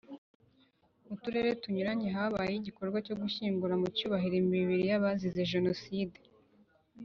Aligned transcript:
Mu 1.07 1.15
Turere 1.21 1.49
tunyuranye 1.61 2.07
habaye 2.17 2.53
igikorwa 2.55 2.97
cyo 3.05 3.15
gushyingura 3.21 3.73
mu 3.81 3.87
cyubahiro 3.95 4.35
imibiri 4.43 4.83
y’abazize 4.89 5.41
Jenoside 5.53 6.19